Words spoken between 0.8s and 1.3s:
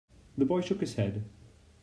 head.